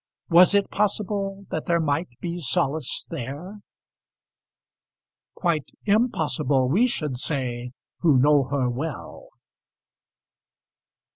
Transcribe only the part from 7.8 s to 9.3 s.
who know her well.